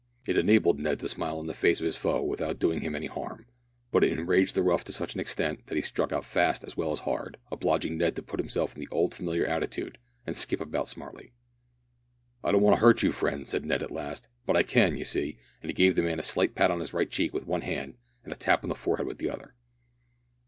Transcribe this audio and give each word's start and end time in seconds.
It 0.25 0.35
enabled 0.35 0.79
Ned 0.79 0.99
to 1.01 1.07
smile 1.07 1.39
in 1.39 1.45
the 1.45 1.53
face 1.53 1.79
of 1.79 1.85
his 1.85 1.95
foe 1.95 2.23
without 2.23 2.57
doing 2.57 2.81
him 2.81 2.95
any 2.95 3.05
harm. 3.05 3.45
But 3.91 4.03
it 4.03 4.13
enraged 4.17 4.55
the 4.55 4.63
rough 4.63 4.83
to 4.85 4.91
such 4.91 5.13
an 5.13 5.19
extent, 5.19 5.67
that 5.67 5.75
he 5.75 5.83
struck 5.83 6.11
out 6.11 6.25
fast 6.25 6.63
as 6.63 6.75
well 6.75 6.91
as 6.91 7.01
hard, 7.01 7.37
obliging 7.51 7.99
Ned 7.99 8.15
to 8.15 8.23
put 8.23 8.39
himself 8.39 8.73
in 8.73 8.79
the 8.81 8.87
old 8.89 9.13
familiar 9.13 9.45
attitude, 9.45 9.99
and 10.25 10.35
skip 10.35 10.59
about 10.59 10.87
smartly. 10.87 11.33
"I 12.43 12.51
don't 12.51 12.63
want 12.63 12.77
to 12.77 12.81
hurt 12.81 13.03
you, 13.03 13.11
friend," 13.11 13.47
said 13.47 13.63
Ned 13.63 13.83
at 13.83 13.91
last, 13.91 14.27
"but 14.47 14.55
I 14.55 14.63
can, 14.63 14.97
you 14.97 15.05
see!" 15.05 15.37
and 15.61 15.69
he 15.69 15.73
gave 15.75 15.95
the 15.95 16.01
man 16.01 16.17
a 16.17 16.23
slight 16.23 16.55
pat 16.55 16.71
on 16.71 16.79
his 16.79 16.93
right 16.93 17.07
cheek 17.11 17.31
with 17.31 17.45
one 17.45 17.61
hand 17.61 17.95
and 18.23 18.33
a 18.33 18.35
tap 18.35 18.63
on 18.63 18.69
the 18.69 18.73
forehead 18.75 19.05
with 19.05 19.19
the 19.19 19.29
other. 19.29 19.53